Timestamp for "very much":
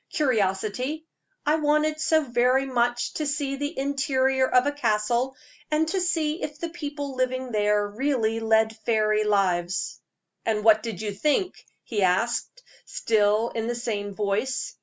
2.23-3.13